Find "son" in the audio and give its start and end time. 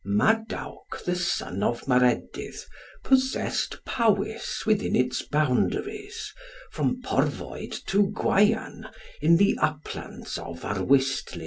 1.15-1.61